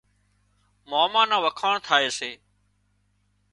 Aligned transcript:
ماما 0.89 1.21
نان 1.29 1.39
وکاڻ 1.43 1.73
ٿائي 1.85 2.09
سي 2.17 2.31